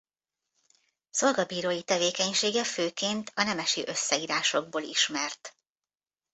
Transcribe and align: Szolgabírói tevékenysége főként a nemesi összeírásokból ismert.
Szolgabírói 1.09 1.83
tevékenysége 1.83 2.63
főként 2.63 3.31
a 3.35 3.43
nemesi 3.43 3.87
összeírásokból 3.87 4.81
ismert. 4.81 5.55